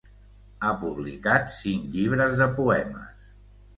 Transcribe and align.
Ha 0.61 0.69
publicat 0.83 1.53
cinc 1.57 1.85
llibres 1.99 2.35
de 2.43 2.49
poemes. 2.59 3.33